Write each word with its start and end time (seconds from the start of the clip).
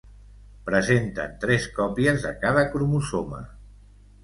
Presenten 0.69 1.35
tres 1.43 1.69
còpies 1.77 2.25
de 2.25 2.33
cada 2.47 2.65
cromosoma. 2.75 3.45